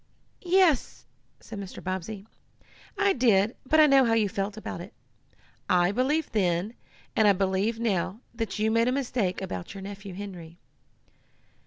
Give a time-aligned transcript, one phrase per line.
[0.43, 1.05] "Yes,"
[1.39, 1.83] said Mr.
[1.83, 2.25] Bobbsey,
[2.97, 4.93] "I did, but I know how you felt about it.
[5.69, 6.73] I believed then,
[7.15, 10.57] and I believe now, that you made a mistake about your nephew Henry."